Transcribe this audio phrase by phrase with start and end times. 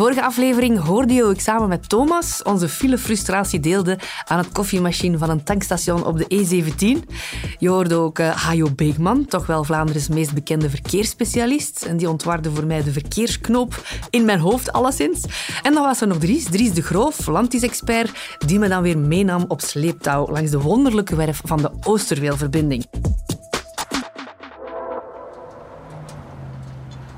[0.00, 5.18] vorige aflevering hoorde je hoe ik samen met Thomas onze filefrustratie deelde aan het koffiemachine
[5.18, 7.14] van een tankstation op de E17.
[7.58, 11.82] Je hoorde ook uh, Hajo Beekman, toch wel Vlaanderen's meest bekende verkeersspecialist.
[11.82, 15.24] En die ontwarde voor mij de verkeersknoop in mijn hoofd alleszins.
[15.62, 19.44] En dan was er nog Dries, Dries de Groof, landis-expert, die me dan weer meenam
[19.48, 22.86] op sleeptouw langs de wonderlijke werf van de Oosterweelverbinding.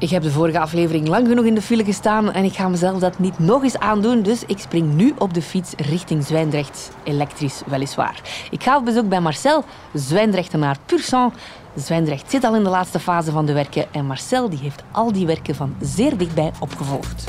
[0.03, 2.99] Ik heb de vorige aflevering lang genoeg in de file gestaan en ik ga mezelf
[2.99, 6.91] dat niet nog eens aandoen, dus ik spring nu op de fiets richting Zwijndrecht.
[7.05, 8.21] Elektrisch, weliswaar.
[8.51, 11.33] Ik ga op bezoek bij Marcel, Zwijndrechtenaar pur sang.
[11.75, 15.13] Zwijndrecht zit al in de laatste fase van de werken en Marcel die heeft al
[15.13, 17.25] die werken van zeer dichtbij opgevolgd.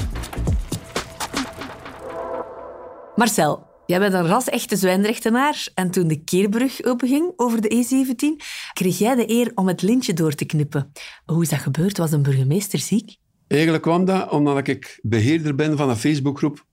[3.15, 8.43] Marcel, Jij bent een ras-echte Zwijndrechtenaar en toen de keerbrug openging over de E17,
[8.73, 10.91] kreeg jij de eer om het lintje door te knippen.
[11.25, 11.97] Hoe is dat gebeurd?
[11.97, 13.15] Was een burgemeester ziek?
[13.47, 16.65] Eigenlijk kwam dat omdat ik beheerder ben van een Facebookgroep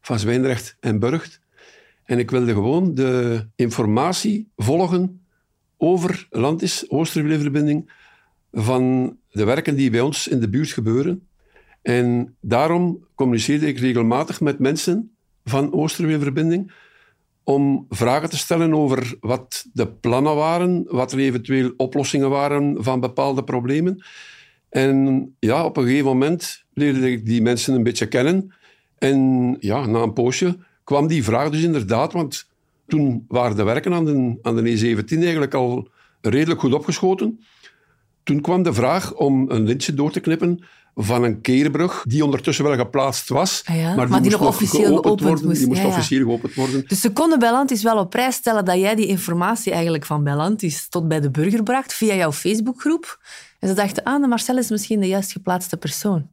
[0.00, 1.40] van Zwijndrecht en Burgt.
[2.04, 5.26] En ik wilde gewoon de informatie volgen
[5.76, 7.92] over Landis, Oosterweelverbinding,
[8.52, 11.28] van de werken die bij ons in de buurt gebeuren.
[11.82, 15.15] En daarom communiceerde ik regelmatig met mensen
[15.50, 16.72] van Oosterweelverbinding
[17.44, 23.00] om vragen te stellen over wat de plannen waren, wat er eventueel oplossingen waren van
[23.00, 24.04] bepaalde problemen.
[24.68, 28.54] En ja, op een gegeven moment leerde ik die mensen een beetje kennen.
[28.98, 32.48] En ja, na een poosje kwam die vraag dus inderdaad, want
[32.86, 35.88] toen waren de werken aan de, aan de E17 eigenlijk al
[36.20, 37.40] redelijk goed opgeschoten.
[38.26, 42.64] Toen kwam de vraag om een lintje door te knippen van een keerbrug, die ondertussen
[42.64, 45.46] wel geplaatst was, ah maar, die, nog officieel geopend, worden.
[45.46, 45.58] Moest.
[45.58, 46.84] Die moest officieel geopend worden.
[46.86, 50.88] Dus ze konden Bellantis wel op prijs stellen dat jij die informatie eigenlijk van Bellantis
[50.88, 53.20] tot bij de burger bracht via jouw Facebookgroep.
[53.58, 56.28] En ze dachten, ah, de Marcel is misschien de juist geplaatste persoon.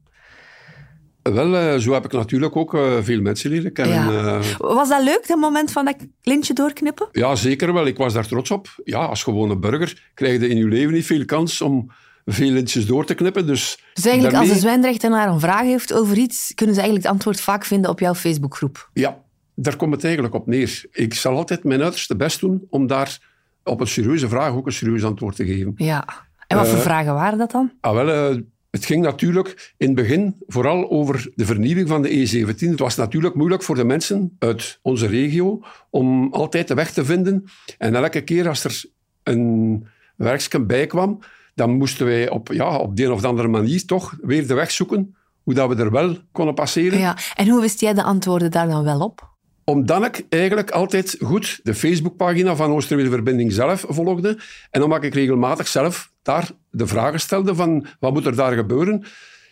[1.32, 4.26] Wel, eh, zo heb ik natuurlijk ook eh, veel mensen leren kennen.
[4.26, 4.40] Eh.
[4.58, 7.08] Was dat leuk, dat moment van dat lintje doorknippen?
[7.12, 7.86] Ja, zeker wel.
[7.86, 8.68] Ik was daar trots op.
[8.84, 11.90] Ja, als gewone burger krijg je in je leven niet veel kans om
[12.24, 13.46] veel lintjes door te knippen.
[13.46, 17.16] Dus, dus eigenlijk als een zwijndrechtenaar een vraag heeft over iets, kunnen ze eigenlijk het
[17.16, 18.90] antwoord vaak vinden op jouw Facebookgroep?
[18.92, 19.22] Ja,
[19.54, 20.84] daar komt het eigenlijk op neer.
[20.90, 23.18] Ik zal altijd mijn uiterste best doen om daar
[23.64, 25.72] op een serieuze vraag ook een serieus antwoord te geven.
[25.76, 26.04] Ja.
[26.46, 27.72] En wat voor vragen waren dat dan?
[27.80, 28.42] Ah, wel,
[28.74, 32.68] het ging natuurlijk in het begin vooral over de vernieuwing van de E17.
[32.68, 37.04] Het was natuurlijk moeilijk voor de mensen uit onze regio om altijd de weg te
[37.04, 37.44] vinden.
[37.78, 38.84] En elke keer als er
[39.22, 39.86] een
[40.16, 41.18] werksken bij kwam,
[41.54, 44.70] dan moesten wij op, ja, op de een of andere manier toch weer de weg
[44.70, 46.98] zoeken hoe dat we er wel konden passeren.
[46.98, 47.16] Ja.
[47.34, 49.32] En hoe wist jij de antwoorden daar dan wel op?
[49.64, 54.38] Omdat ik eigenlijk altijd goed de Facebookpagina van Oosterweelverbinding zelf volgde
[54.70, 59.04] en omdat ik regelmatig zelf daar de vragen stelde van wat moet er daar gebeuren.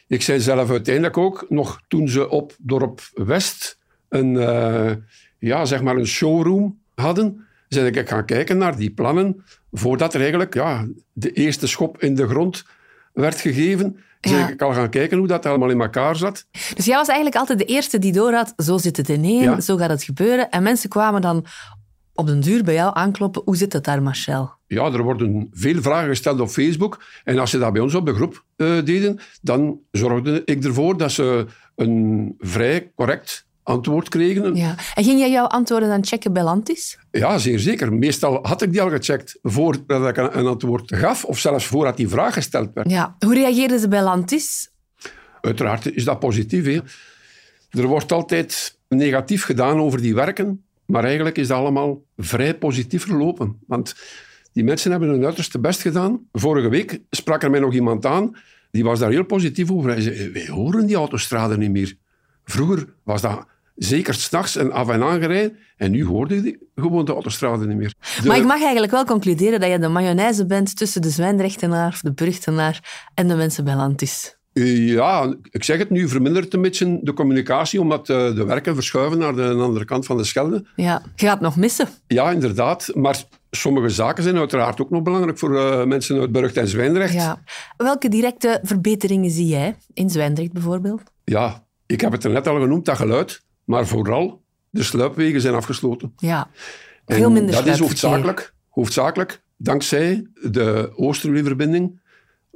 [0.07, 3.79] Ik zei zelf uiteindelijk ook, nog toen ze op Dorp West
[4.09, 4.91] een, uh,
[5.39, 10.15] ja, zeg maar een showroom hadden, zei ik, ik ga kijken naar die plannen voordat
[10.15, 12.65] er eigenlijk ja, de eerste schop in de grond
[13.13, 13.97] werd gegeven.
[14.21, 14.49] Ja.
[14.49, 16.47] ik al gaan kijken hoe dat allemaal in elkaar zat.
[16.75, 19.91] Dus jij was eigenlijk altijd de eerste die doorhad, zo zit het ineen, zo gaat
[19.91, 20.51] het gebeuren.
[20.51, 21.47] En mensen kwamen dan
[22.15, 23.43] op den duur bij jou aankloppen.
[23.45, 24.53] Hoe zit het daar, Marcel?
[24.73, 27.05] Ja, er worden veel vragen gesteld op Facebook.
[27.25, 30.97] En als ze dat bij ons op de groep uh, deden, dan zorgde ik ervoor
[30.97, 31.47] dat ze
[31.77, 34.55] een vrij correct antwoord kregen.
[34.55, 34.75] Ja.
[34.95, 36.99] En ging jij jouw antwoorden dan checken bij Lantis?
[37.11, 37.93] Ja, zeer zeker.
[37.93, 42.09] Meestal had ik die al gecheckt voordat ik een antwoord gaf, of zelfs voordat die
[42.09, 42.91] vraag gesteld werd.
[42.91, 43.17] Ja.
[43.19, 44.71] Hoe reageerden ze bij Lantis?
[45.41, 46.65] Uiteraard is dat positief.
[46.65, 46.81] Hè.
[47.81, 53.03] Er wordt altijd negatief gedaan over die werken, maar eigenlijk is dat allemaal vrij positief
[53.03, 53.59] verlopen.
[53.67, 53.95] Want
[54.53, 56.21] die mensen hebben hun uiterste best gedaan.
[56.33, 58.37] Vorige week sprak er mij nog iemand aan,
[58.71, 59.91] die was daar heel positief over.
[59.91, 61.97] Hij zei, wij horen die autostraden niet meer.
[62.45, 63.47] Vroeger was dat
[63.77, 65.57] zeker s'nachts en af en aan gereden.
[65.77, 67.95] En nu hoorde je gewoon de autostraden niet meer.
[68.27, 72.13] Maar ik mag eigenlijk wel concluderen dat je de mayonaise bent tussen de Zwijndrechtenaar, de
[72.13, 74.37] Burgtenaar en de mensen bij Lantis.
[74.55, 79.19] Ja, ik zeg het nu, vermindert een beetje de communicatie, omdat eh, de werken verschuiven
[79.19, 80.65] naar de andere kant van de Schelde.
[80.77, 81.89] Ja, je gaat nog missen.
[82.07, 82.91] Ja, inderdaad.
[82.95, 83.25] Maar
[83.57, 87.13] sommige zaken zijn uiteraard ook nog belangrijk voor uh, mensen uit Burgt en Zwijndrecht.
[87.13, 87.43] Ja.
[87.77, 91.03] Welke directe verbeteringen zie jij in Zwijndrecht bijvoorbeeld?
[91.25, 93.43] Ja, ik heb het er net al genoemd, dat geluid.
[93.65, 96.13] Maar vooral, de sluipwegen zijn afgesloten.
[96.17, 96.51] Ja,
[97.07, 102.01] veel en minder Dat is hoofdzakelijk, hoofdzakelijk dankzij de Oosterweeverbinding,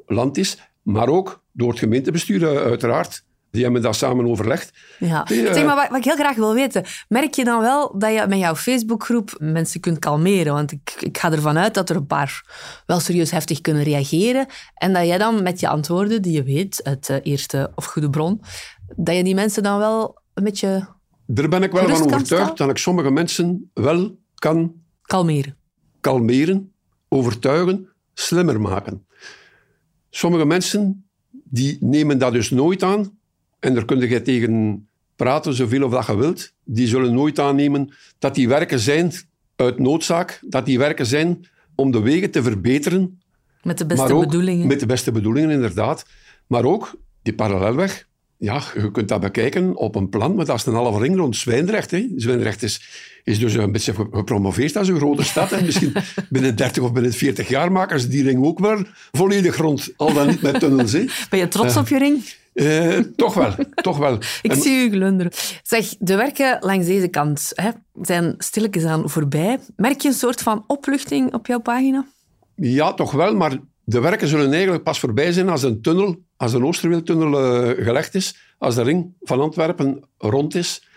[0.06, 3.24] Landis, maar ook door het gemeentebestuur uiteraard.
[3.56, 4.72] Die hebben dat samen overlegd.
[4.98, 5.26] Ja.
[5.26, 8.26] zeg maar, wat, wat, ik heel graag wil weten, merk je dan wel dat je
[8.28, 10.52] met jouw Facebookgroep mensen kunt kalmeren?
[10.52, 12.44] Want ik, ik ga ervan uit dat er een paar
[12.86, 14.46] wel serieus heftig kunnen reageren.
[14.74, 18.10] En dat jij dan met je antwoorden, die je weet uit de eerste of goede
[18.10, 18.40] bron,
[18.96, 20.88] dat je die mensen dan wel een beetje
[21.26, 25.56] Daar ben ik wel van overtuigd dat ik sommige mensen wel kan kalmeren.
[26.00, 26.72] kalmeren,
[27.08, 29.06] overtuigen, slimmer maken.
[30.10, 33.15] Sommige mensen die nemen dat dus nooit aan.
[33.60, 34.86] En daar kun je tegen
[35.16, 36.52] praten zoveel of dat je wilt.
[36.64, 39.12] Die zullen nooit aannemen dat die werken zijn
[39.56, 40.40] uit noodzaak.
[40.48, 43.20] Dat die werken zijn om de wegen te verbeteren.
[43.62, 44.66] Met de beste bedoelingen.
[44.66, 46.06] Met de beste bedoelingen, inderdaad.
[46.46, 48.06] Maar ook die parallelweg.
[48.38, 51.36] Ja, je kunt dat bekijken op een plan, maar dat is een halve ring rond
[51.36, 51.90] Zwijndrecht.
[51.90, 52.08] Hè.
[52.16, 52.80] Zwijndrecht is,
[53.24, 55.52] is dus een beetje gepromoveerd als een grote stad.
[55.52, 55.92] En misschien
[56.30, 59.92] binnen 30 of binnen 40 jaar maken ze die ring ook wel volledig rond.
[59.96, 60.92] Al dan niet met tunnels.
[60.92, 61.04] Hè.
[61.30, 62.22] Ben je trots op je ring?
[62.56, 64.18] Eh, toch wel, toch wel.
[64.42, 65.32] Ik zie u glunderen.
[65.62, 67.70] Zeg, de werken langs deze kant hè,
[68.02, 69.58] zijn stilletjes aan voorbij.
[69.76, 72.06] Merk je een soort van opluchting op jouw pagina?
[72.54, 76.52] Ja, toch wel, maar de werken zullen eigenlijk pas voorbij zijn als een tunnel, als
[76.52, 80.88] de Oosterweeltunnel eh, gelegd is, als de ring van Antwerpen rond is.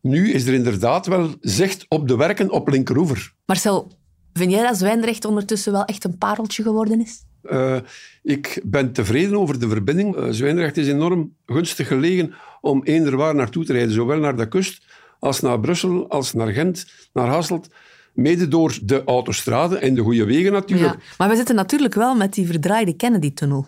[0.00, 3.34] Nu is er inderdaad wel zicht op de werken op Linkeroever.
[3.46, 3.92] Marcel,
[4.32, 7.22] vind jij dat Zwijndrecht ondertussen wel echt een pareltje geworden is?
[7.44, 7.76] Eh,
[8.22, 10.16] ik ben tevreden over de verbinding.
[10.16, 14.48] Eh, Zwijndrecht is enorm gunstig gelegen om eender waar naartoe te rijden, zowel naar de
[14.48, 14.82] kust
[15.18, 17.68] als naar Brussel, als naar Gent, naar Hasselt.
[18.12, 20.92] Mede door de autostrade en de goede wegen natuurlijk.
[20.92, 21.00] Ja.
[21.18, 23.66] Maar we zitten natuurlijk wel met die verdraaide Kennedy-tunnel.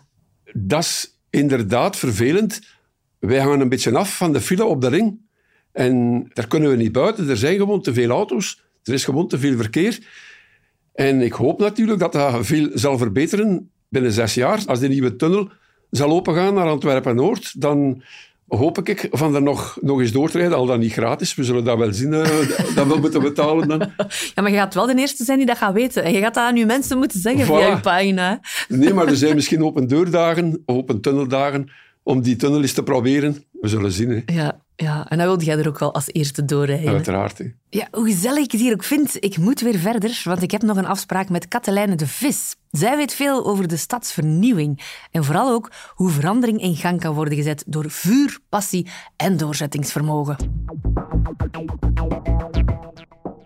[0.53, 2.61] Dat is inderdaad vervelend.
[3.19, 5.19] Wij hangen een beetje af van de file op de ring.
[5.73, 7.29] En daar kunnen we niet buiten.
[7.29, 8.63] Er zijn gewoon te veel auto's.
[8.83, 9.99] Er is gewoon te veel verkeer.
[10.97, 14.63] En ik hoop natuurlijk dat dat veel zal verbeteren binnen zes jaar.
[14.67, 15.49] Als de nieuwe tunnel
[15.91, 18.03] zal opengaan naar Antwerpen-Noord, dan
[18.49, 20.57] hoop ik van er nog, nog eens door te rijden.
[20.57, 21.35] Al dan niet gratis.
[21.35, 22.15] We zullen dat wel zien.
[22.15, 22.23] eh,
[22.77, 23.79] dat we moeten betalen dan.
[24.35, 26.05] Ja, maar je gaat wel de eerste zijn die dat gaat weten.
[26.05, 28.41] En je gaat dat aan je mensen moeten zeggen via je pagina.
[28.69, 31.71] Nee, maar er zijn misschien open deurdagen of open tunneldagen
[32.07, 33.45] om die tunnel eens te proberen.
[33.61, 34.35] We zullen zien, hè.
[34.35, 36.93] Ja, ja, en dan wilde jij er ook wel als eerste doorrijden.
[36.93, 37.39] uiteraard.
[37.39, 37.45] Hè.
[37.69, 40.63] Ja, hoe gezellig ik het hier ook vind, ik moet weer verder, want ik heb
[40.63, 42.57] nog een afspraak met Katelijne de Vis.
[42.71, 44.81] Zij weet veel over de stadsvernieuwing
[45.11, 48.87] en vooral ook hoe verandering in gang kan worden gezet door vuur, passie
[49.17, 50.37] en doorzettingsvermogen.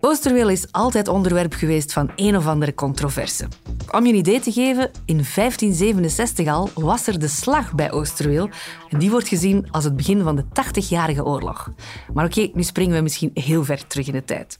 [0.03, 3.47] Oosterweel is altijd onderwerp geweest van een of andere controverse.
[3.91, 8.49] Om je een idee te geven, in 1567 al was er de slag bij Oosterweel.
[8.89, 11.71] En die wordt gezien als het begin van de 80-jarige oorlog.
[12.13, 14.59] Maar oké, nu springen we misschien heel ver terug in de tijd.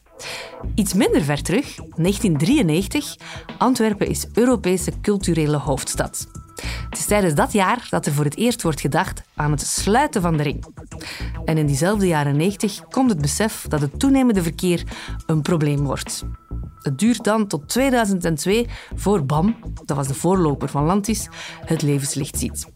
[0.76, 3.16] Iets minder ver terug, 1993,
[3.58, 6.28] Antwerpen is Europese culturele hoofdstad.
[6.90, 10.22] Het is tijdens dat jaar dat er voor het eerst wordt gedacht aan het sluiten
[10.22, 10.66] van de ring.
[11.46, 14.84] En in diezelfde jaren 90 komt het besef dat het toenemende verkeer
[15.26, 16.24] een probleem wordt.
[16.82, 19.56] Het duurt dan tot 2002 voor BAM,
[19.86, 21.30] dat was de voorloper van Lantis,
[21.66, 22.68] het levenslicht ziet.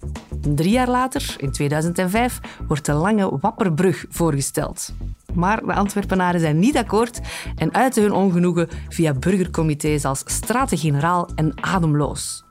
[0.42, 4.94] Drie jaar later, in 2005, wordt de lange Wapperbrug voorgesteld.
[5.34, 7.20] Maar de Antwerpenaren zijn niet akkoord
[7.56, 12.45] en uiten hun ongenoegen via burgercomité's als Straten-Generaal en Ademloos.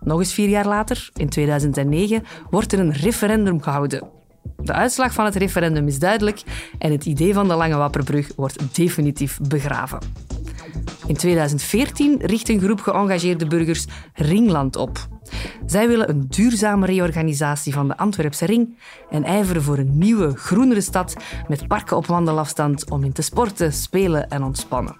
[0.00, 4.08] Nog eens vier jaar later, in 2009, wordt er een referendum gehouden.
[4.56, 6.42] De uitslag van het referendum is duidelijk
[6.78, 9.98] en het idee van de Lange Wapperbrug wordt definitief begraven.
[11.06, 15.08] In 2014 richt een groep geëngageerde burgers Ringland op.
[15.66, 18.78] Zij willen een duurzame reorganisatie van de Antwerpse ring
[19.10, 21.16] en ijveren voor een nieuwe, groenere stad
[21.48, 24.96] met parken op wandelafstand om in te sporten, spelen en ontspannen.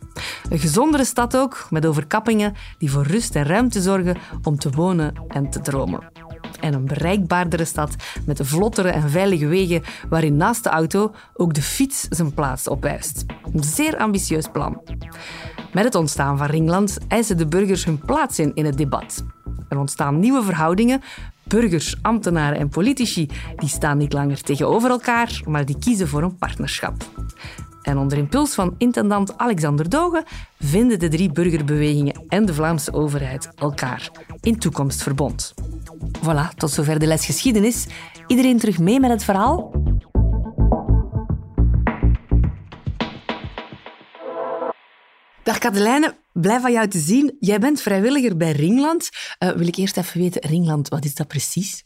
[0.50, 5.14] Een gezondere stad ook, met overkappingen die voor rust en ruimte zorgen om te wonen
[5.28, 6.10] en te dromen.
[6.60, 11.62] En een bereikbaardere stad met vlottere en veilige wegen waarin naast de auto ook de
[11.62, 13.24] fiets zijn plaats opeist.
[13.52, 14.80] Een zeer ambitieus plan.
[15.72, 19.24] Met het ontstaan van Ringland eisen de burgers hun plaats in in het debat.
[19.68, 21.02] Er ontstaan nieuwe verhoudingen.
[21.42, 26.36] Burgers, ambtenaren en politici die staan niet langer tegenover elkaar, maar die kiezen voor een
[26.36, 26.94] partnerschap.
[27.82, 30.24] En onder impuls van intendant Alexander Doge
[30.58, 34.10] vinden de drie burgerbewegingen en de Vlaamse overheid elkaar
[34.40, 35.54] in toekomstverbond.
[36.22, 37.86] Voilà, tot zover de les geschiedenis.
[38.26, 39.72] Iedereen terug mee met het verhaal?
[45.42, 47.36] Dag Katelijne, blij van jou te zien.
[47.40, 49.08] Jij bent vrijwilliger bij Ringland.
[49.38, 51.84] Eh, wil ik eerst even weten, Ringland, wat is dat precies?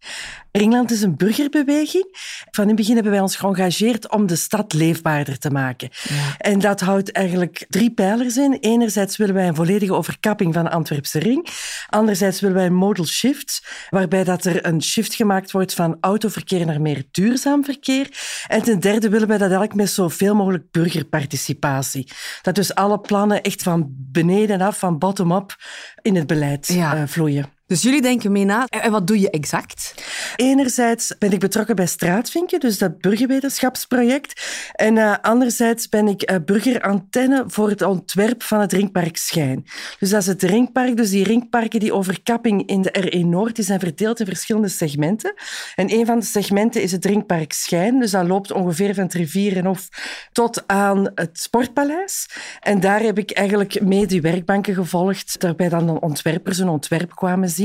[0.52, 2.06] Ringland is een burgerbeweging.
[2.50, 5.88] Van in het begin hebben wij ons geëngageerd om de stad leefbaarder te maken.
[6.38, 8.52] En dat houdt eigenlijk drie pijlers in.
[8.60, 11.46] Enerzijds willen wij een volledige overkapping van de Antwerpse ring.
[11.88, 16.66] Anderzijds willen wij een modal shift, waarbij dat er een shift gemaakt wordt van autoverkeer
[16.66, 18.08] naar meer duurzaam verkeer.
[18.46, 22.10] En ten derde willen wij dat eigenlijk met zoveel mogelijk burgerparticipatie.
[22.42, 25.56] Dat dus alle plannen echt van beneden af, van bottom-up,
[26.02, 26.96] in het beleid Ja.
[26.96, 27.46] eh, vloeien.
[27.72, 28.66] Dus jullie denken mee na.
[28.66, 29.94] En wat doe je exact?
[30.36, 34.42] Enerzijds ben ik betrokken bij Straatvinken, dus dat burgerwetenschapsproject.
[34.72, 39.64] En uh, anderzijds ben ik uh, burgerantenne voor het ontwerp van het ringpark Schijn.
[39.98, 40.96] Dus dat is het ringpark.
[40.96, 45.34] Dus die ringparken, die overkapping in de RE Noord, die zijn verdeeld in verschillende segmenten.
[45.74, 47.98] En een van de segmenten is het ringpark Schijn.
[47.98, 49.88] Dus dat loopt ongeveer van het Rivierenhof
[50.32, 52.28] tot aan het Sportpaleis.
[52.60, 57.14] En daar heb ik eigenlijk mee die werkbanken gevolgd, daarbij dan de ontwerpers een ontwerp
[57.14, 57.60] kwamen zien.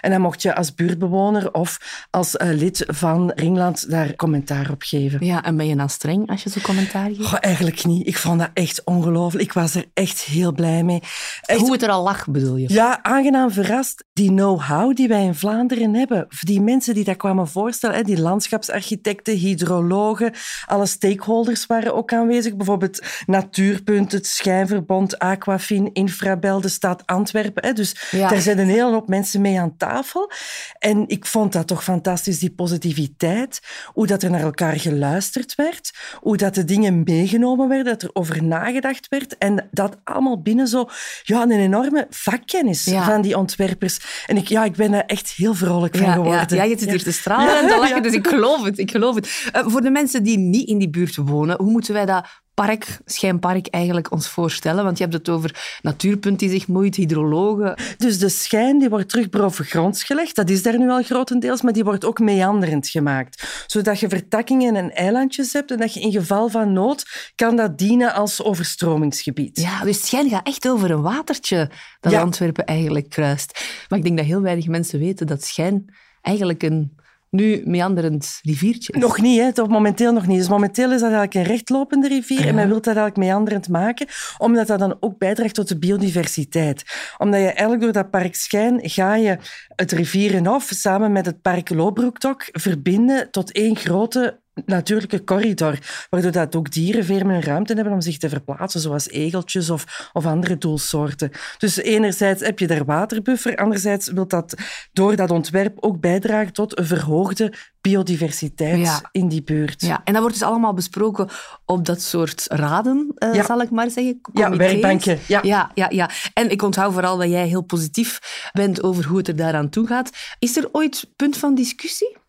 [0.00, 4.82] En dan mocht je als buurtbewoner of als uh, lid van Ringland daar commentaar op
[4.82, 5.26] geven.
[5.26, 7.20] Ja, en ben je dan streng als je zo commentaar geeft?
[7.20, 8.06] Oh, eigenlijk niet.
[8.06, 9.44] Ik vond dat echt ongelooflijk.
[9.44, 11.02] Ik was er echt heel blij mee.
[11.42, 11.60] Echt...
[11.60, 12.72] Hoe het er al lag, bedoel je?
[12.72, 14.04] Ja, aangenaam verrast.
[14.12, 16.26] Die know-how die wij in Vlaanderen hebben.
[16.40, 20.32] Die mensen die dat kwamen voorstellen, die landschapsarchitecten, hydrologen,
[20.66, 22.56] alle stakeholders waren ook aanwezig.
[22.56, 27.74] Bijvoorbeeld Natuurpunt, het Schijnverbond, Aquafin, Infrabel, de stad Antwerpen.
[27.74, 28.28] Dus ja.
[28.28, 30.30] daar zijn een hele hoop mensen mee aan tafel.
[30.78, 33.60] En ik vond dat toch fantastisch, die positiviteit.
[33.86, 35.90] Hoe dat er naar elkaar geluisterd werd.
[36.20, 39.38] Hoe dat de dingen meegenomen werden, dat er over nagedacht werd.
[39.38, 40.88] En dat allemaal binnen zo
[41.22, 44.24] ja, een enorme vakkennis van die ontwerpers.
[44.26, 46.56] En ik, ja, ik ben er echt heel vrolijk van geworden.
[46.56, 48.78] Ja, je zit hier te stralen en te lachen, dus ik geloof het.
[48.78, 49.50] Ik geloof het.
[49.56, 52.98] Uh, voor de mensen die niet in die buurt wonen, hoe moeten wij dat park,
[53.04, 54.84] schijnpark eigenlijk ons voorstellen?
[54.84, 57.74] Want je hebt het over Natuurpunt die zich moeit, hydrologen.
[57.96, 60.36] Dus de schijn die wordt terug boven gronds gelegd.
[60.36, 63.64] Dat is daar nu al grotendeels, maar die wordt ook meanderend gemaakt.
[63.66, 67.78] Zodat je vertakkingen en eilandjes hebt en dat je in geval van nood kan dat
[67.78, 69.60] dienen als overstromingsgebied.
[69.60, 73.84] Ja, dus schijn gaat echt over een watertje dat Antwerpen eigenlijk kruist.
[73.88, 77.00] Maar ik denk dat heel weinig mensen weten dat schijn eigenlijk een
[77.32, 79.52] nu meanderend riviertje Nog niet, hè?
[79.52, 80.38] Toch momenteel nog niet.
[80.38, 84.06] Dus momenteel is dat eigenlijk een rechtlopende rivier en men wil dat eigenlijk meanderend maken,
[84.38, 86.84] omdat dat dan ook bijdraagt tot de biodiversiteit.
[87.18, 89.38] Omdat je eigenlijk door dat park Schijn ga je
[89.76, 95.78] het Rivierenhof samen met het park Loobroektok verbinden tot één grote natuurlijke corridor,
[96.10, 100.10] waardoor dat ook dieren veel meer ruimte hebben om zich te verplaatsen, zoals egeltjes of,
[100.12, 101.30] of andere doelsoorten.
[101.58, 104.54] Dus enerzijds heb je daar waterbuffer, anderzijds wil dat
[104.92, 109.80] door dat ontwerp ook bijdragen tot een verhoogde biodiversiteit in die buurt.
[109.80, 111.28] Ja, en dat wordt dus allemaal besproken
[111.64, 113.44] op dat soort raden, uh, ja.
[113.44, 114.20] zal ik maar zeggen.
[114.32, 115.18] Ja, werkbanken.
[115.28, 115.40] Ja.
[115.42, 116.10] Ja, ja, ja.
[116.34, 118.18] En ik onthoud vooral dat jij heel positief
[118.52, 120.10] bent over hoe het er daaraan toe gaat.
[120.38, 122.20] Is er ooit punt van discussie?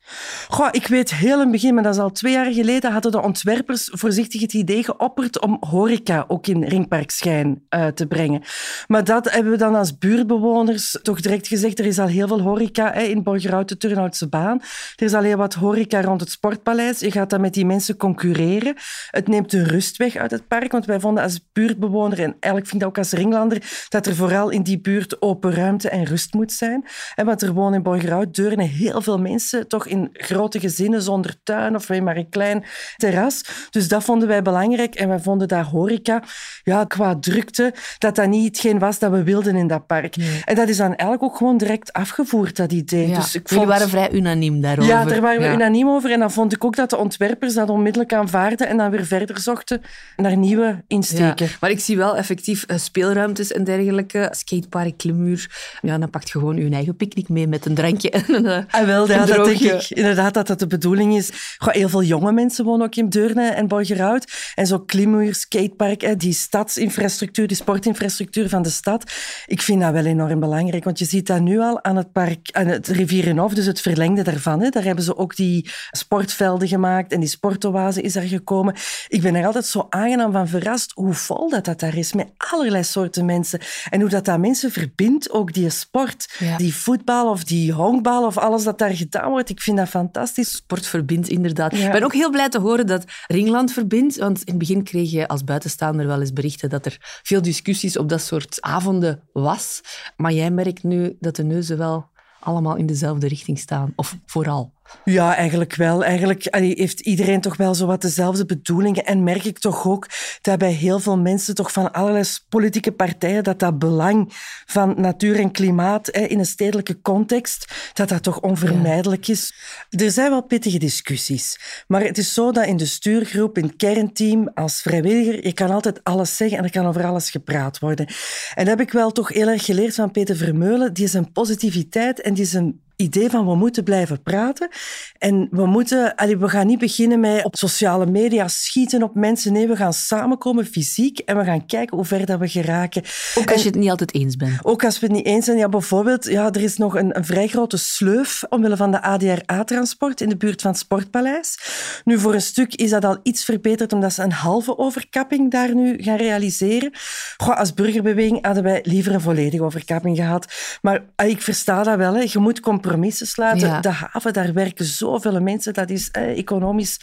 [0.50, 3.12] Goh, ik weet heel in het begin, maar dat is al twee jaar geleden, hadden
[3.12, 8.42] de ontwerpers voorzichtig het idee geopperd om horeca ook in Ringpark Schijn uh, te brengen.
[8.88, 11.80] Maar dat hebben we dan als buurtbewoners toch direct gezegd.
[11.80, 14.62] Er is al heel veel horeca hè, in Borgerhout, de Turnhoutse baan.
[14.96, 17.00] Er is al heel wat horeca rond het Sportpaleis.
[17.00, 18.76] Je gaat dan met die mensen concurreren.
[19.10, 22.68] Het neemt de rust weg uit het park, want wij vonden als buurtbewoner, en eigenlijk
[22.68, 26.34] vind ik ook als Ringlander, dat er vooral in die buurt open ruimte en rust
[26.34, 26.86] moet zijn.
[27.16, 31.36] En want er wonen in Borgerhout, Deurne, heel veel mensen toch in grote gezinnen zonder
[31.44, 32.64] tuin of maar een klein
[32.98, 33.44] terras.
[33.70, 34.96] Dus dat vonden wij belangrijk.
[34.96, 36.24] En wij vonden daar horeca,
[36.64, 40.16] ja, qua drukte, dat dat niet hetgeen was dat we wilden in dat park.
[40.46, 43.08] En dat is dan eigenlijk ook gewoon direct afgevoerd, dat idee.
[43.08, 43.16] Ja.
[43.16, 43.50] Dus ik vond...
[43.50, 44.92] Jullie waren vrij unaniem daarover.
[44.92, 46.12] Ja, daar waren we unaniem over.
[46.12, 49.40] En dan vond ik ook dat de ontwerpers dat onmiddellijk aanvaarden en dan weer verder
[49.40, 49.82] zochten
[50.16, 51.50] naar nieuwe insteken.
[51.60, 54.28] Maar ik zie wel effectief uh, speelruimtes en dergelijke.
[54.32, 55.52] Skatepark, klimuur.
[55.82, 58.58] Ja, dan pakt je gewoon je eigen picknick mee met een drankje en een, uh,
[58.70, 61.56] ah, wel, ja, dat denk ik inderdaad dat dat de bedoeling is.
[61.58, 64.52] Goh, heel veel jonge mensen wonen ook in Deurne en Borgerhout.
[64.56, 69.12] En zo klimmuur, skatepark, die stadsinfrastructuur, die sportinfrastructuur van de stad.
[69.46, 72.50] Ik vind dat wel enorm belangrijk, want je ziet dat nu al aan het park,
[72.52, 74.62] aan het Rivierenhof, dus het verlengde daarvan.
[74.62, 74.70] Hè.
[74.70, 78.76] Daar hebben ze ook die sportvelden gemaakt en die sportoase is er gekomen.
[79.08, 82.28] Ik ben er altijd zo aangenaam van verrast hoe vol dat, dat daar is, met
[82.38, 83.60] allerlei soorten mensen.
[83.90, 86.38] En hoe dat dat mensen verbindt, ook die sport.
[86.58, 89.50] Die voetbal of die honkbal of alles dat daar gedaan wordt.
[89.50, 90.52] Ik vind dat fantastisch.
[90.52, 91.74] Sport verbindt, inderdaad.
[91.74, 94.18] Ik ben ook heel blij te horen dat Ringland verbindt.
[94.18, 97.98] Want in het begin kreeg je als buitenstaander wel eens berichten dat er veel discussies
[97.98, 99.82] op dat soort avonden was.
[100.16, 103.94] Maar jij merkt nu dat de neuzen wel allemaal in dezelfde richting staan.
[103.96, 104.74] Of vooral.
[105.06, 106.04] Ja, eigenlijk wel.
[106.04, 109.06] Eigenlijk heeft iedereen toch wel zo wat dezelfde bedoelingen.
[109.06, 110.08] En merk ik toch ook
[110.42, 114.34] dat bij heel veel mensen toch van allerlei politieke partijen dat dat belang
[114.66, 119.54] van natuur en klimaat in een stedelijke context, dat dat toch onvermijdelijk is.
[119.90, 121.60] Er zijn wel pittige discussies.
[121.88, 125.72] Maar het is zo dat in de stuurgroep, in het kernteam, als vrijwilliger, je kan
[125.72, 128.08] altijd alles zeggen en er kan over alles gepraat worden.
[128.54, 130.94] En dat heb ik wel toch heel erg geleerd van Peter Vermeulen.
[130.94, 134.70] Die is een positiviteit en die is een idee van we moeten blijven praten.
[135.18, 139.54] En we moeten, allee, we gaan niet beginnen met op sociale media schieten op mensen.
[139.54, 143.04] Nee, we gaan samenkomen fysiek en we gaan kijken hoe ver dat we geraken.
[143.36, 144.60] Ook als je het niet altijd eens bent.
[144.64, 145.58] Ook als we het niet eens zijn.
[145.58, 150.22] Ja, bijvoorbeeld, ja, er is nog een, een vrij grote sleuf omwille van de ADRA-transport
[150.22, 151.58] in de buurt van het Sportpaleis.
[152.04, 155.76] Nu, voor een stuk is dat al iets verbeterd omdat ze een halve overkapping daar
[155.76, 156.92] nu gaan realiseren.
[157.38, 160.54] Goh, als burgerbeweging hadden wij liever een volledige overkapping gehad.
[160.82, 162.14] Maar ah, ik versta dat wel.
[162.14, 162.26] Hè.
[162.32, 163.68] Je moet compromissen sluiten.
[163.68, 163.80] Ja.
[163.80, 165.74] De haven, daar werken zoveel mensen.
[165.74, 167.00] Dat is eh, economisch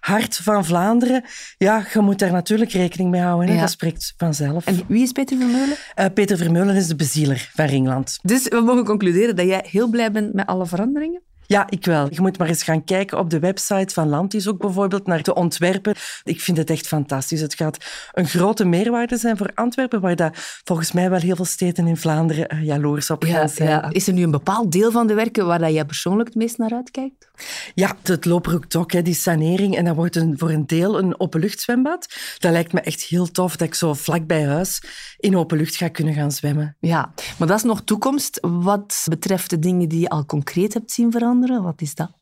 [0.00, 1.24] hart van Vlaanderen.
[1.58, 3.48] Ja, je moet daar natuurlijk rekening mee houden.
[3.48, 3.54] Hè.
[3.54, 3.60] Ja.
[3.60, 4.66] Dat spreekt vanzelf.
[4.66, 5.76] En wie is Peter Vermeulen?
[5.94, 8.18] Eh, Peter Vermeulen is de bezieler van Ringland.
[8.22, 11.22] Dus we mogen concluderen dat jij heel blij bent met alle veranderingen?
[11.50, 12.06] Ja, ik wel.
[12.10, 15.34] Je moet maar eens gaan kijken op de website van Landis ook bijvoorbeeld naar de
[15.34, 15.94] ontwerpen.
[16.22, 17.40] Ik vind het echt fantastisch.
[17.40, 21.44] Het gaat een grote meerwaarde zijn voor Antwerpen, waar dat volgens mij wel heel veel
[21.44, 23.90] steden in Vlaanderen eh, jaloers op gaan zijn.
[23.90, 26.58] Is er nu een bepaald deel van de werken waar dat jij persoonlijk het meest
[26.58, 27.30] naar uitkijkt?
[27.74, 29.76] Ja, het Loopbroekdok, die sanering.
[29.76, 32.06] En dat wordt een, voor een deel een openluchtzwembad.
[32.38, 34.82] Dat lijkt me echt heel tof dat ik zo vlak bij huis
[35.18, 36.76] in open lucht ga kunnen gaan zwemmen.
[36.80, 38.38] Ja, maar dat is nog toekomst.
[38.40, 42.19] Wat betreft de dingen die je al concreet hebt zien veranderen, wat is dat?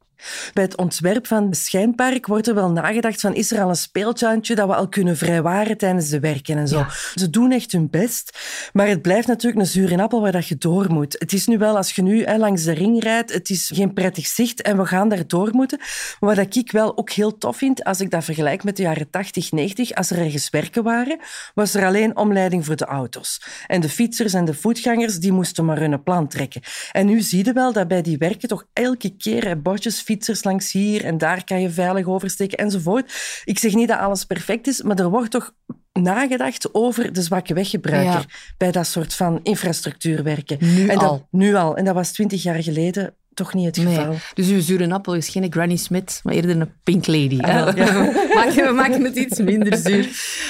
[0.53, 3.77] Bij het ontwerp van het schijnpark wordt er wel nagedacht van is er al een
[3.77, 6.79] speeltuintje dat we al kunnen vrijwaren tijdens de werken en zo.
[6.79, 6.89] Ja.
[7.15, 8.39] Ze doen echt hun best,
[8.73, 11.17] maar het blijft natuurlijk een zure appel waar dat je door moet.
[11.19, 13.93] Het is nu wel, als je nu hè, langs de ring rijdt, het is geen
[13.93, 15.79] prettig zicht en we gaan daar door moeten.
[16.21, 19.11] Maar wat ik wel ook heel tof vind, als ik dat vergelijk met de jaren
[19.11, 21.19] 80, 90, als er ergens werken waren,
[21.55, 23.43] was er alleen omleiding voor de auto's.
[23.67, 26.63] En de fietsers en de voetgangers, die moesten maar hun plan trekken.
[26.93, 30.45] En nu zie je wel dat bij die werken toch elke keer hè, bordjes, fietsers
[30.45, 33.13] langs hier en daar kan je veilig oversteken enzovoort.
[33.45, 35.53] Ik zeg niet dat alles perfect is, maar er wordt toch
[35.93, 38.25] nagedacht over de zwakke weggebruiker Ja.
[38.57, 40.59] bij dat soort van infrastructuurwerken.
[40.61, 41.27] Nu en dat, al.
[41.31, 41.77] Nu al.
[41.77, 44.07] En dat was twintig jaar geleden toch niet het geval.
[44.07, 44.19] Nee.
[44.35, 47.39] Dus uw zure appel is geen Granny Smith, maar eerder een Pink Lady.
[47.39, 48.65] Ah, ja.
[48.69, 50.09] we, maken, het iets minder zuur.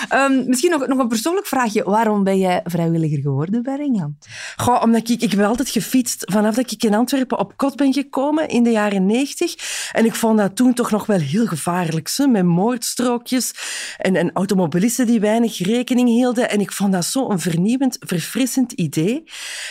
[0.09, 1.85] Ehm, misschien nog, nog een persoonlijk vraagje.
[1.85, 4.26] Waarom ben jij vrijwilliger geworden bij Ringland?
[4.57, 7.92] Goh, omdat ik, ik heb altijd gefietst vanaf dat ik in Antwerpen op kot ben
[7.92, 9.55] gekomen in de jaren 90.
[9.92, 12.09] En ik vond dat toen toch nog wel heel gevaarlijk.
[12.09, 13.53] Zo, met moordstrookjes
[13.98, 16.51] en, en automobilisten die weinig rekening hielden.
[16.51, 19.24] En ik vond dat zo'n vernieuwend, verfrissend idee.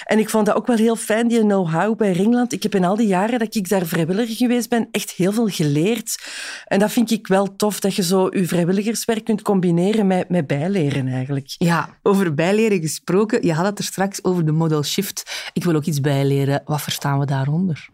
[0.04, 2.54] En ik vond dat ook wel heel fijn, die know-how bij Ringland.
[2.54, 5.48] Ik heb in al die jaren dat ik daar vrijwilliger geweest ben, echt heel veel
[5.48, 6.24] geleerd.
[6.66, 10.48] En dat vind ik wel tof, dat je zo je vrijwilligerswerk kunt combineren met, met
[10.48, 11.56] bijleren eigenlijk.
[11.58, 13.46] Ja, over bijleren gesproken.
[13.46, 15.50] Je had het er straks over de modal shift.
[15.54, 16.62] Ik wil ook iets bijleren.
[16.66, 17.90] Wat verstaan we daaronder?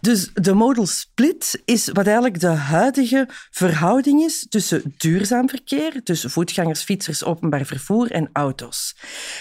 [0.00, 6.30] Dus de modal split is wat eigenlijk de huidige verhouding is tussen duurzaam verkeer, tussen
[6.30, 8.96] voetgangers, fietsers, openbaar vervoer en auto's.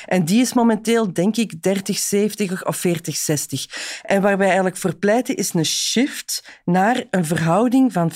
[0.06, 2.92] En die is momenteel, denk ik, 30-70 of 40-60.
[4.02, 8.16] En waar wij eigenlijk voor is een shift naar een verhouding van 50-50.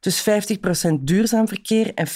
[0.00, 0.28] Dus
[0.88, 2.12] 50% duurzaam verkeer en 50%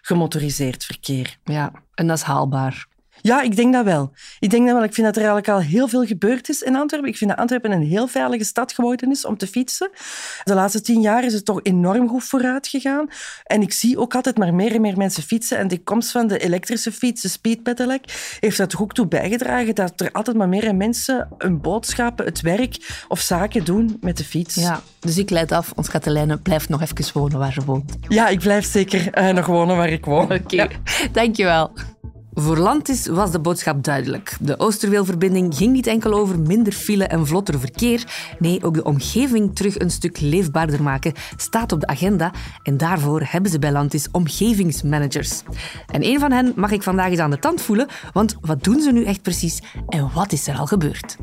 [0.00, 1.38] gemotoriseerd verkeer.
[1.44, 2.86] Ja, en dat is haalbaar.
[3.22, 4.12] Ja, ik denk dat wel.
[4.40, 4.84] Ik denk dat wel.
[4.84, 7.08] Ik vind dat er eigenlijk al heel veel gebeurd is in Antwerpen.
[7.08, 9.90] Ik vind dat Antwerpen een heel veilige stad geworden is om te fietsen.
[10.44, 13.08] De laatste tien jaar is het toch enorm goed vooruit gegaan.
[13.44, 15.58] En ik zie ook altijd maar meer en meer mensen fietsen.
[15.58, 19.06] En de komst van de elektrische fiets, de speed pedelec, heeft er toch ook toe
[19.06, 24.16] bijgedragen dat er altijd maar meer mensen hun boodschappen, het werk of zaken doen met
[24.16, 24.54] de fiets.
[24.54, 25.72] Ja, dus ik leid af.
[25.76, 27.96] Ons Katelijne blijft nog even wonen waar ze woont.
[28.08, 30.32] Ja, ik blijf zeker eh, nog wonen waar ik woon.
[30.32, 30.68] Oké, Ja.
[31.12, 31.72] dankjewel.
[32.34, 34.36] Voor Landis was de boodschap duidelijk.
[34.40, 38.04] De Oosterweelverbinding ging niet enkel over minder file en vlotter verkeer.
[38.38, 42.32] Nee, ook de omgeving terug een stuk leefbaarder maken staat op de agenda.
[42.62, 45.42] En daarvoor hebben ze bij Landis omgevingsmanagers.
[45.86, 48.80] En een van hen mag ik vandaag eens aan de tand voelen, want wat doen
[48.80, 51.16] ze nu echt precies en wat is er al gebeurd?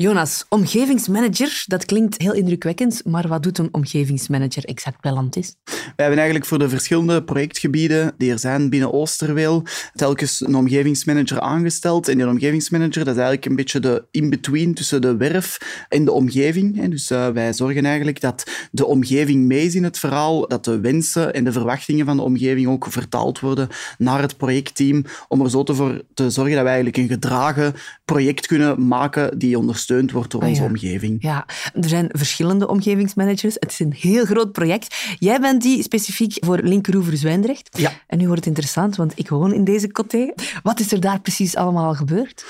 [0.00, 5.54] Jonas, omgevingsmanager, dat klinkt heel indrukwekkend, maar wat doet een omgevingsmanager exact bij Landis?
[5.64, 9.62] Wij hebben eigenlijk voor de verschillende projectgebieden die er zijn binnen Oosterweel
[9.94, 12.08] telkens een omgevingsmanager aangesteld.
[12.08, 16.12] En die omgevingsmanager dat is eigenlijk een beetje de in-between tussen de werf en de
[16.12, 16.88] omgeving.
[16.88, 20.80] Dus eh, wij zorgen eigenlijk dat de omgeving mee is in het verhaal, dat de
[20.80, 25.50] wensen en de verwachtingen van de omgeving ook vertaald worden naar het projectteam, om er
[25.50, 27.74] zo te voor te zorgen dat wij eigenlijk een gedragen
[28.12, 30.68] project kunnen maken die ondersteunt gesteund wordt door Ah, onze ja.
[30.68, 31.16] omgeving.
[31.20, 33.54] Ja, er zijn verschillende omgevingsmanagers.
[33.58, 35.14] Het is een heel groot project.
[35.18, 37.78] Jij bent die specifiek voor Linkeroever-Zwijndrecht.
[37.78, 37.92] Ja.
[38.06, 40.32] En nu wordt het interessant, want ik woon in deze coté.
[40.62, 42.44] Wat is er daar precies allemaal gebeurd?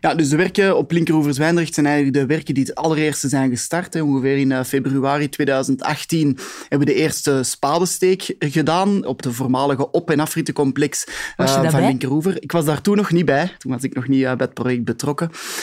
[0.00, 3.94] Ja, dus de werken op Linkeroever-Zwijndrecht zijn eigenlijk de werken die het allereerste zijn gestart.
[3.94, 4.02] Hè.
[4.02, 10.10] Ongeveer in eh, februari 2018 hebben we de eerste spadesteek gedaan op de voormalige op-
[10.10, 10.20] en
[11.62, 11.80] je eh, van?
[11.80, 12.42] Linkeroever.
[12.42, 13.52] Ik was daar toen nog niet bij.
[13.58, 14.99] Toen was ik nog niet eh, bij het project betrokken.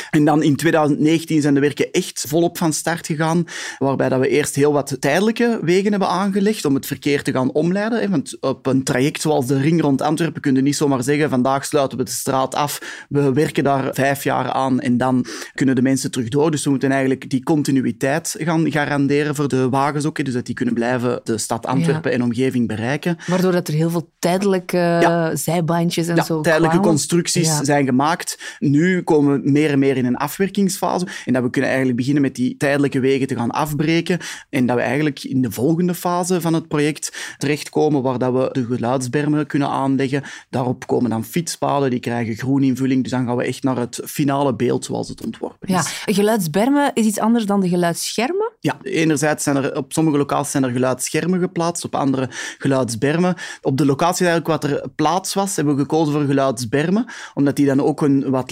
[0.09, 3.43] En dan in 2019 zijn de werken echt volop van start gegaan,
[3.77, 7.51] waarbij dat we eerst heel wat tijdelijke wegen hebben aangelegd om het verkeer te gaan
[7.51, 8.11] omleiden.
[8.11, 11.65] Want op een traject zoals de ring rond Antwerpen kun je niet zomaar zeggen vandaag
[11.65, 15.81] sluiten we de straat af, we werken daar vijf jaar aan en dan kunnen de
[15.81, 16.51] mensen terug door.
[16.51, 20.55] Dus we moeten eigenlijk die continuïteit gaan garanderen voor de wagens ook, dus dat die
[20.55, 23.17] kunnen blijven de stad Antwerpen en omgeving bereiken.
[23.27, 25.35] Waardoor dat er heel veel tijdelijke Ja.
[25.35, 26.91] zijbaantjes en Ja, zo tijdelijke kwamen.
[26.91, 28.55] constructies zijn gemaakt.
[28.59, 31.07] Nu komen we meer en meer in een afwerkingsfase.
[31.25, 34.19] En dat we kunnen eigenlijk beginnen met die tijdelijke wegen te gaan afbreken.
[34.49, 38.49] En dat we eigenlijk in de volgende fase van het project terechtkomen, waar dat we
[38.51, 40.23] de geluidsbermen kunnen aanleggen.
[40.49, 43.01] Daarop komen dan fietspaden, die krijgen groeninvulling.
[43.03, 45.73] Dus dan gaan we echt naar het finale beeld zoals het ontworpen is.
[45.73, 48.51] Ja, geluidsbermen is iets anders dan de geluidsschermen.
[48.59, 53.35] Ja, enerzijds zijn er op sommige locaties zijn er geluidsschermen geplaatst, op andere geluidsbermen.
[53.61, 57.65] Op de locatie eigenlijk wat er plaats was, hebben we gekozen voor geluidsbermen, omdat die
[57.65, 58.51] dan ook een wat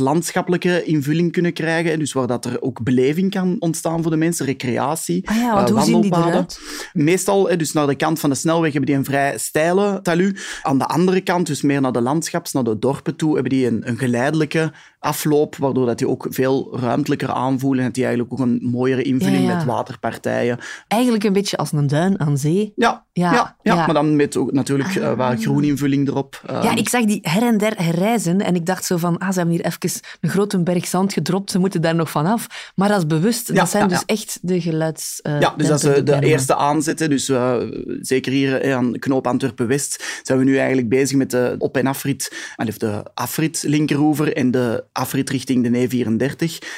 [0.65, 1.99] invulling kunnen krijgen.
[1.99, 5.69] Dus waar dat er ook beleving kan ontstaan voor de mensen, recreatie, Ah ja, want
[5.69, 6.34] eh, hoe zien die wandelpaden.
[6.34, 6.60] eruit?
[6.93, 10.36] Meestal, dus naar de kant van de snelweg, hebben die een vrij steile talu.
[10.62, 13.67] Aan de andere kant, dus meer naar de landschaps, naar de dorpen toe, hebben die
[13.67, 14.71] een, een geleidelijke
[15.06, 19.02] afloop, waardoor dat die ook veel ruimtelijker aanvoelen en dat die eigenlijk ook een mooiere
[19.02, 19.56] invulling Ja, ja.
[19.56, 20.60] met waterpartijen.
[20.88, 22.74] Eigenlijk een beetje als een duin aan zee.
[22.76, 26.41] Ja, Ja, ja, maar dan met ook natuurlijk eh, wat groeninvulling erop.
[26.48, 29.32] Ja, Ehm, ik zag die her en der herreizen en ik dacht zo van, ah,
[29.32, 32.72] ze hebben hier even een grote berg zand gedropt, ze moeten daar nog vanaf.
[32.76, 33.56] Maar dat is bewust.
[33.56, 35.20] Dat zijn dus echt de geluids...
[35.22, 37.00] eh, Ja, dus dat is de, eerste aanzet.
[37.00, 37.08] hè.
[37.08, 37.56] Dus eh,
[38.02, 42.36] zeker hier aan Knoop Antwerpen-West zijn we nu eigenlijk bezig met de op- en afrit,
[42.68, 46.36] of de afrit linkeroever en de afrit richting de E34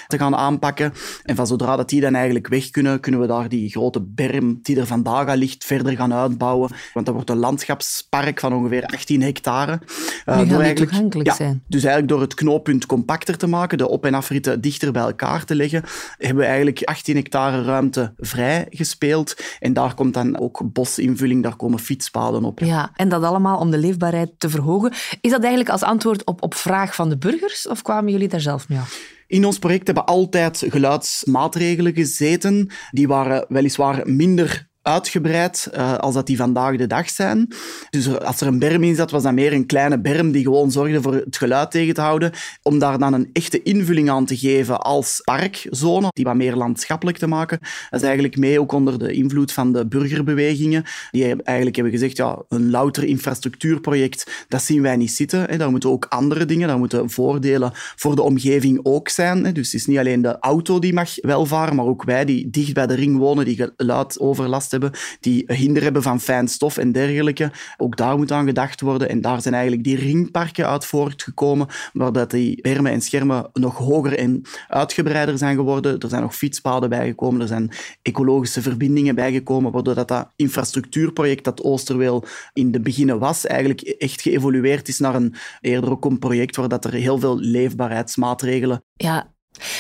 [0.08, 0.94] te gaan aanpakken.
[1.24, 4.60] En van zodra dat die dan eigenlijk weg kunnen, kunnen we daar die grote berm
[4.62, 6.72] die er vandaag al ligt verder gaan uitbouwen.
[6.94, 9.80] Want dat wordt een landschapspark van ongeveer 18 hectare.
[10.26, 11.64] Die door eigenlijk- ja, zijn.
[11.68, 15.46] Dus eigenlijk door het knooppunt compacter te maken, de op- en afritten dichter bij elkaar
[15.46, 15.84] te leggen,
[16.18, 19.36] hebben we eigenlijk 18 hectare ruimte vrij gespeeld.
[19.60, 22.60] En daar komt dan ook bosinvulling, daar komen fietspaden op.
[22.60, 24.92] Ja, en dat allemaal om de leefbaarheid te verhogen.
[25.22, 28.42] Is dat eigenlijk als antwoord op, op vraag van de burgers of kwamen jullie daar
[28.42, 28.80] zelf mee?
[29.28, 32.70] In ons project hebben altijd geluidsmaatregelen gezeten.
[32.92, 37.48] Die waren weliswaar minder uitgebreid eh, als dat die vandaag de dag zijn.
[37.90, 40.72] Dus als er een berm in zat, was dat meer een kleine berm die gewoon
[40.72, 42.32] zorgde voor het geluid tegen te houden.
[42.62, 47.18] Om daar dan een echte invulling aan te geven als parkzone, die wat meer landschappelijk
[47.18, 47.60] te maken.
[47.90, 50.84] Dat is eigenlijk mee ook onder de invloed van de burgerbewegingen.
[51.12, 55.46] Die eigenlijk hebben gezegd, ja, een louter infrastructuurproject, dat zien wij niet zitten.
[55.50, 55.58] Hè.
[55.58, 59.46] Daar moeten ook andere dingen, daar moeten voordelen voor de omgeving ook zijn.
[59.46, 59.52] Hè.
[59.52, 62.74] Dus het is niet alleen de auto die mag welvaren, maar ook wij die dicht
[62.74, 64.72] bij de ring wonen, die geluidoverlast
[65.20, 67.52] die hinder hebben van fijn stof en dergelijke.
[67.78, 69.10] Ook daar moet aan gedacht worden.
[69.10, 73.78] En daar zijn eigenlijk die ringparken uit voortgekomen, waar dat die bermen en schermen nog
[73.78, 76.00] hoger en uitgebreider zijn geworden.
[76.00, 81.64] Er zijn nog fietspaden bijgekomen, er zijn ecologische verbindingen bijgekomen, waardoor dat, dat infrastructuurproject dat
[81.64, 86.56] Oosterweel in de beginnen was, eigenlijk echt geëvolueerd is naar een eerder ook een project
[86.56, 89.36] waar dat er heel veel leefbaarheidsmaatregelen Ja.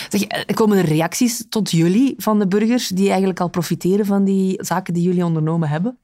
[0.10, 4.24] Zeg, eh, komen er reacties tot jullie van de burgers die eigenlijk al profiteren van
[4.24, 5.98] die zaken die jullie ondernomen hebben?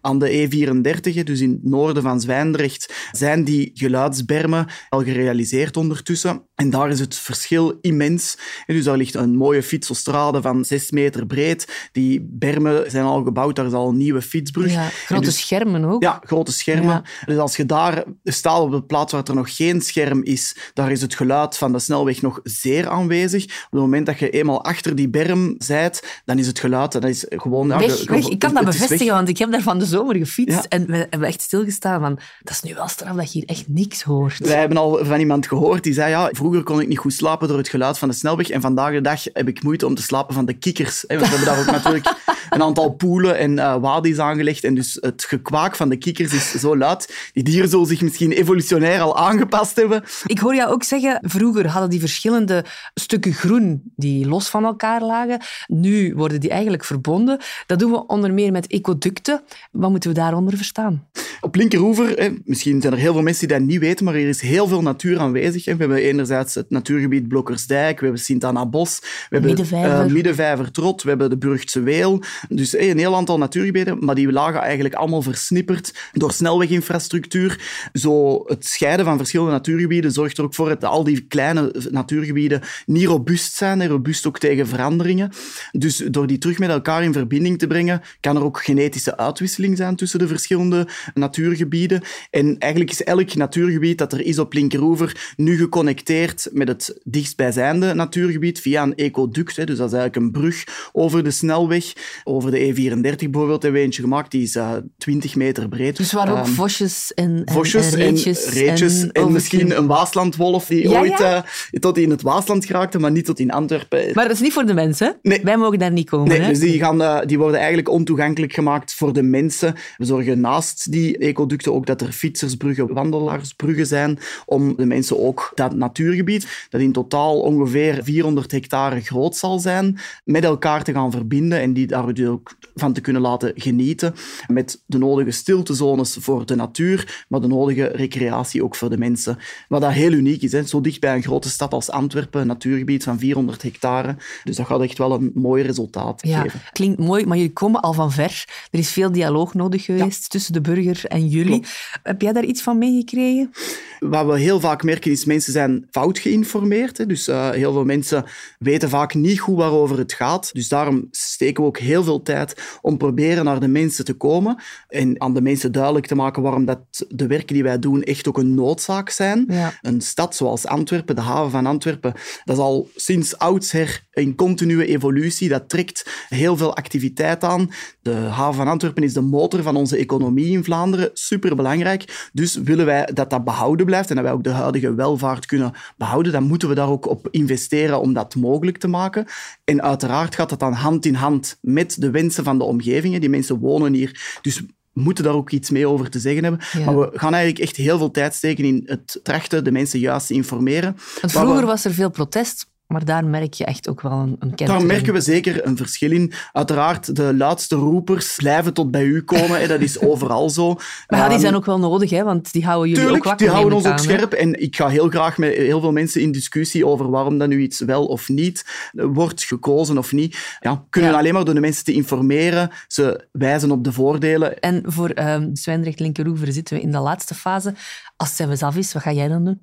[0.00, 5.76] Aan de E34, hè, dus in het noorden van Zwijndrecht, zijn die geluidsbermen al gerealiseerd
[5.76, 6.47] ondertussen.
[6.58, 8.38] En daar is het verschil immens.
[8.66, 11.88] En dus daar ligt een mooie fietsostrade van 6 meter breed.
[11.92, 14.72] Die bermen zijn al gebouwd, daar is al een nieuwe fietsbrug.
[14.72, 16.02] Ja, grote dus- ja, ook.
[16.02, 16.88] Ja, grote schermen.
[16.88, 17.02] Ja.
[17.24, 20.90] Dus als je daar staat op de plaats waar er nog geen scherm is, daar
[20.90, 23.44] is het geluid van de snelweg nog zeer aanwezig.
[23.44, 27.04] Op het moment dat je eenmaal achter die berm zijt, dan is het geluid dat
[27.04, 27.68] is gewoon...
[27.68, 28.24] ja, Weg, ge- weg.
[28.24, 31.06] ge- Ik kan dat bevestigen, want ik heb daar van de zomer gefietst en we
[31.10, 34.38] hebben echt stilgestaan van, dat is nu wel straf dat je hier echt niks hoort.
[34.38, 37.48] Wij hebben al van iemand gehoord die zei, ja, vroeger kon ik niet goed slapen
[37.48, 40.02] door het geluid van de snelweg en vandaag de dag heb ik moeite om te
[40.02, 41.04] slapen van de kikkers.
[41.06, 41.18] hè.
[41.18, 42.14] Want we hebben daar ook natuurlijk
[42.50, 44.64] een aantal poelen en uh, wadis aangelegd.
[44.64, 47.30] En dus het gekwaak van de kikkers is zo luid.
[47.32, 50.02] Die dieren zullen zich misschien evolutionair al aangepast hebben.
[50.26, 55.02] Ik hoor jou ook zeggen, vroeger hadden die verschillende stukken groen die los van elkaar
[55.02, 55.40] lagen.
[55.66, 57.38] Nu worden die eigenlijk verbonden.
[57.66, 59.42] Dat doen we onder meer met ecoducten.
[59.70, 61.06] Wat moeten we daaronder verstaan?
[61.40, 64.40] Op Linkeroever, misschien zijn er heel veel mensen die dat niet weten, maar er is
[64.40, 65.64] heel veel natuur aanwezig.
[65.64, 70.06] We hebben enerzijds het natuurgebied Blokkersdijk, we hebben Sint-Anna Bos, we hebben Middenvijver.
[70.06, 72.22] Uh, Middenvijver Trot, we hebben de Burgtse Weel.
[72.48, 77.60] Dus een heel aantal natuurgebieden, maar die lagen eigenlijk allemaal versnipperd door snelweginfrastructuur.
[77.92, 82.60] Zo het scheiden van verschillende natuurgebieden zorgt er ook voor dat al die kleine natuurgebieden
[82.86, 85.30] niet robuust zijn en robuust ook tegen veranderingen.
[85.72, 89.76] Dus door die terug met elkaar in verbinding te brengen, kan er ook genetische uitwisseling
[89.76, 92.02] zijn tussen de verschillende natuurgebieden.
[92.30, 97.94] En eigenlijk is elk natuurgebied dat er is op Linkeroever nu geconnecteerd met het dichtstbijzijnde
[97.94, 99.56] natuurgebied via een ecoduct.
[99.56, 101.92] Dus dat is eigenlijk een brug over de snelweg.
[102.28, 105.96] Over de E34 bijvoorbeeld hebben we eentje gemaakt, die is uh, eh, 20 meter breed.
[105.96, 108.44] Dus waar ook um, vosjes en, en, vosjes en reetjes.
[108.44, 111.44] En, reetjes en, en misschien een Waaslandwolf die ja, ooit ja.
[111.70, 114.10] Uh, tot in het Waasland geraakte, maar niet tot in Antwerpen.
[114.14, 115.16] Maar dat is niet voor de mensen.
[115.22, 115.40] Nee.
[115.42, 116.28] Wij mogen daar niet komen.
[116.28, 116.48] Nee, hè?
[116.48, 119.74] dus die, gaan, uh, die worden eigenlijk ontoegankelijk gemaakt voor de mensen.
[119.96, 125.52] We zorgen naast die ecoducten ook dat er fietsersbruggen, wandelaarsbruggen zijn, om de mensen ook
[125.54, 131.10] dat natuurgebied, dat in totaal ongeveer 400 hectare groot zal zijn, met elkaar te gaan
[131.10, 134.14] verbinden en die daar ook van te kunnen laten genieten,
[134.46, 139.38] met de nodige stiltezones voor de natuur, maar de nodige recreatie ook voor de mensen.
[139.68, 140.66] Wat dat heel uniek is, hè?
[140.66, 144.16] zo dicht bij een grote stad als Antwerpen, een natuurgebied van 400 hectare.
[144.44, 146.60] Dus dat gaat echt wel een mooi resultaat ja, geven.
[146.72, 148.44] Klinkt mooi, maar jullie komen al van ver.
[148.70, 150.28] Er is veel dialoog nodig geweest ja.
[150.28, 151.60] tussen de burger en jullie.
[151.60, 151.98] Klopt.
[152.02, 153.50] Heb jij daar iets van meegekregen?
[153.98, 156.98] Wat we heel vaak merken is, mensen zijn fout geïnformeerd.
[156.98, 157.06] Hè?
[157.06, 158.24] Dus uh, heel veel mensen
[158.58, 160.50] weten vaak niet goed waarover het gaat.
[160.52, 164.62] Dus daarom steken we ook heel veel tijd om proberen naar de mensen te komen
[164.88, 168.28] en aan de mensen duidelijk te maken waarom dat de werken die wij doen echt
[168.28, 169.44] ook een noodzaak zijn.
[169.48, 169.72] Ja.
[169.80, 172.12] Een stad zoals Antwerpen, de haven van Antwerpen,
[172.44, 175.48] dat is al sinds oudsher een continue evolutie.
[175.48, 177.70] Dat trekt heel veel activiteit aan.
[178.02, 181.10] De haven van Antwerpen is de motor van onze economie in Vlaanderen.
[181.12, 182.28] Superbelangrijk.
[182.32, 185.72] Dus willen wij dat dat behouden blijft en dat wij ook de huidige welvaart kunnen
[185.96, 189.26] behouden, dan moeten we daar ook op investeren om dat mogelijk te maken.
[189.64, 193.20] En uiteraard gaat dat dan hand in hand met de wensen van de omgevingen.
[193.20, 194.38] Die mensen wonen hier.
[194.42, 196.60] Dus moeten daar ook iets mee over te zeggen hebben.
[196.72, 196.84] Ja.
[196.84, 200.26] Maar we gaan eigenlijk echt heel veel tijd steken in het trachten de mensen juist
[200.26, 200.96] te informeren.
[201.20, 204.52] Want vroeger was er veel protest, maar daar merk je echt ook wel een, een
[204.56, 206.32] Daar merken we zeker een verschil in.
[206.52, 209.60] Uiteraard, de luidste roepers blijven tot bij u komen.
[209.60, 209.66] Hè.
[209.66, 210.66] Dat is overal zo.
[211.08, 213.30] Maar ja, die Um, zijn ook wel nodig, hè, want die houden jullie Tuurlijk, ook
[213.30, 213.46] wakker.
[213.46, 213.98] die houden ons ook hè.
[214.02, 214.32] scherp.
[214.32, 217.60] En ik ga heel graag met heel veel mensen in discussie over waarom dat nu
[217.60, 220.56] iets wel of niet wordt gekozen of niet.
[220.60, 221.18] Ja, kunnen Ja.
[221.18, 222.70] alleen maar door de mensen te informeren.
[222.88, 224.58] Ze wijzen op de voordelen.
[224.60, 227.74] En voor um, Zwijndrecht Linkeroever zitten we in de laatste fase.
[228.20, 229.60] Als het zelfs af is, wat ga jij dan doen?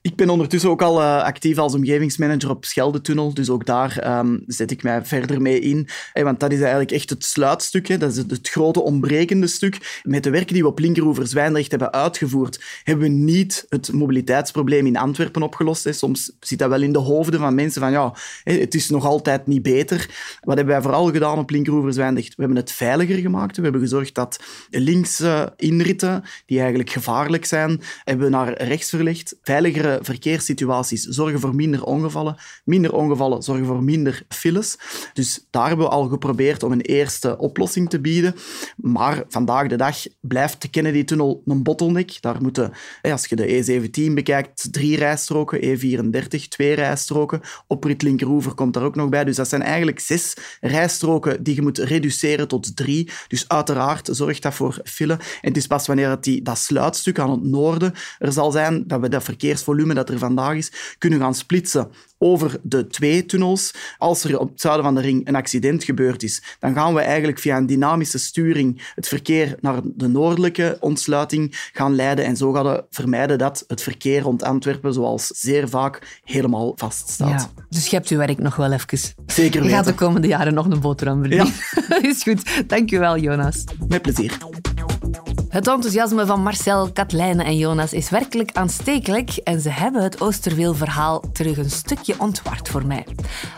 [0.00, 4.42] Ik ben ondertussen ook al uh, actief als omgevingsmanager op Scheldetunnel, dus ook daar um,
[4.46, 5.88] zet ik mij verder mee in.
[6.12, 7.98] Want dat is eigenlijk echt het sluitstuk, hè.
[7.98, 10.00] dat is het, het, grote ontbrekende stuk.
[10.02, 14.86] Met de werken die we op Linkeroever Zwijndrecht hebben uitgevoerd, hebben we niet het mobiliteitsprobleem
[14.86, 15.84] in Antwerpen opgelost.
[15.84, 15.92] Hè.
[15.92, 19.46] Soms zit dat wel in de hoofden van mensen van ja, het is nog altijd
[19.46, 20.10] niet beter.
[20.40, 22.34] Wat hebben wij vooral gedaan op Linkeroever Zwijndrecht?
[22.34, 23.56] We hebben het veiliger gemaakt.
[23.56, 29.36] We hebben gezorgd dat linkse inritten, die eigenlijk gevaarlijk zijn, hebben we naar rechts verlegd.
[29.42, 32.36] Veiligere verkeerssituaties zorgen voor minder ongevallen.
[32.64, 34.78] Minder ongevallen zorgen voor minder files.
[35.12, 38.34] Dus daar hebben we al geprobeerd om een eerste oplossing te bieden.
[38.76, 42.20] Maar vandaag de dag blijft de Kennedy-tunnel een bottleneck.
[42.20, 47.40] Daar moeten, als je de E17 bekijkt, drie rijstroken, E34, twee rijstroken.
[47.66, 49.24] Oprit Linkeroever komt daar ook nog bij.
[49.24, 53.10] Dus dat zijn eigenlijk zes rijstroken die je moet reduceren tot drie.
[53.28, 55.12] Dus uiteraard zorgt dat voor file.
[55.12, 57.85] En het is pas wanneer het die, dat sluitstuk aan het noorden
[58.18, 62.58] er zal zijn, dat we dat verkeersvolume dat er vandaag is, kunnen gaan splitsen over
[62.62, 63.74] de twee tunnels.
[63.98, 67.00] Als er op het zuiden van de ring een accident gebeurd is, dan gaan we
[67.00, 72.24] eigenlijk via een dynamische sturing het verkeer naar de noordelijke ontsluiting gaan leiden.
[72.24, 77.50] En zo gaan we vermijden dat het verkeer rond Antwerpen, zoals zeer vaak, helemaal vaststaat.
[77.56, 78.84] Ja, dus je hebt je werk nog wel even.
[79.26, 80.06] Zeker Je gaat de weten.
[80.06, 81.52] komende jaren nog een boterham verdienen.
[82.10, 82.68] is goed.
[82.68, 83.64] Dankjewel, Jonas.
[83.88, 84.38] Met plezier.
[85.56, 91.22] Het enthousiasme van Marcel, Katlijne en Jonas is werkelijk aanstekelijk en ze hebben het Oosterweel-verhaal
[91.32, 93.06] terug een stukje ontward voor mij.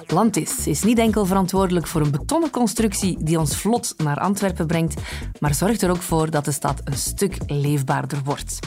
[0.06, 5.00] Lantis is niet enkel verantwoordelijk voor een betonnen constructie die ons vlot naar Antwerpen brengt,
[5.40, 8.58] maar zorgt er ook voor dat de stad een stuk leefbaarder wordt.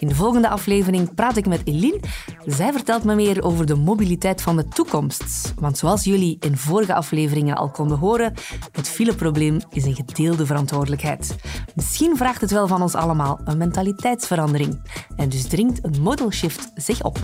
[0.00, 2.00] In de volgende aflevering praat ik met Eline.
[2.46, 5.54] Zij vertelt me meer over de mobiliteit van de toekomst.
[5.58, 8.34] Want zoals jullie in vorige afleveringen al konden horen,
[8.72, 11.36] het fileprobleem is een gedeelde verantwoordelijkheid.
[11.74, 14.82] Misschien vraagt het wel van ons allemaal een mentaliteitsverandering.
[15.16, 17.18] En dus dringt een model shift zich op.